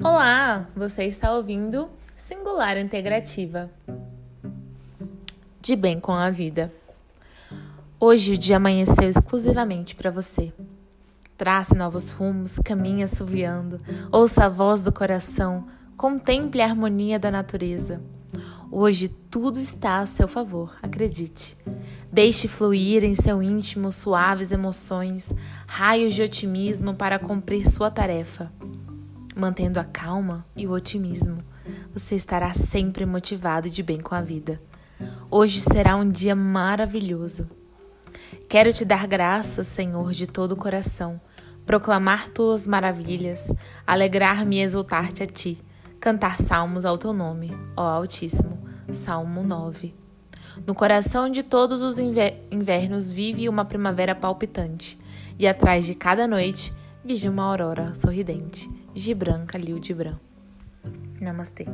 [0.00, 3.68] Olá, você está ouvindo Singular Integrativa.
[5.60, 6.72] De bem com a vida.
[7.98, 10.52] Hoje o dia amanheceu exclusivamente para você.
[11.36, 13.78] Trace novos rumos, caminhe assoviando,
[14.12, 15.66] ouça a voz do coração,
[15.96, 18.00] contemple a harmonia da natureza.
[18.70, 21.56] Hoje tudo está a seu favor, acredite.
[22.12, 25.34] Deixe fluir em seu íntimo suaves emoções,
[25.66, 28.52] raios de otimismo para cumprir sua tarefa.
[29.38, 31.38] Mantendo a calma e o otimismo,
[31.94, 34.60] você estará sempre motivado e de bem com a vida.
[35.30, 37.48] Hoje será um dia maravilhoso.
[38.48, 41.20] Quero te dar graças, Senhor, de todo o coração,
[41.64, 43.54] proclamar tuas maravilhas,
[43.86, 45.64] alegrar-me e exultar-te a ti
[46.00, 48.58] cantar salmos ao teu nome, ó Altíssimo.
[48.90, 49.94] Salmo 9.
[50.66, 54.98] No coração de todos os invernos vive uma primavera palpitante,
[55.38, 56.72] e atrás de cada noite
[57.08, 58.68] vive uma aurora sorridente.
[58.94, 60.18] Gibran Khalil Gibran.
[61.18, 61.64] Namastê.